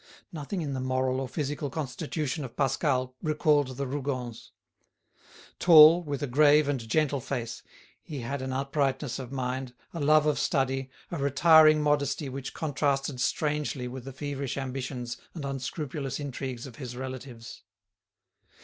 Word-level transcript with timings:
Nothing 0.31 0.63
in 0.63 0.73
the 0.73 0.79
moral 0.79 1.19
or 1.19 1.27
physical 1.29 1.69
constitution 1.69 2.43
of 2.43 2.55
Pascal 2.57 3.13
recalled 3.21 3.77
the 3.77 3.85
Rougons. 3.85 4.49
Tall, 5.59 6.01
with 6.01 6.23
a 6.23 6.27
grave 6.27 6.67
and 6.67 6.89
gentle 6.89 7.19
face, 7.19 7.61
he 8.01 8.21
had 8.21 8.41
an 8.41 8.51
uprightness 8.51 9.19
of 9.19 9.31
mind, 9.31 9.75
a 9.93 9.99
love 9.99 10.25
of 10.25 10.39
study, 10.39 10.89
a 11.11 11.19
retiring 11.19 11.83
modesty 11.83 12.29
which 12.29 12.55
contrasted 12.55 13.21
strangely 13.21 13.87
with 13.87 14.03
the 14.05 14.11
feverish 14.11 14.57
ambitions 14.57 15.17
and 15.35 15.45
unscrupulous 15.45 16.19
intrigues 16.19 16.65
of 16.65 16.77
his 16.77 16.97
relatives. 16.97 17.61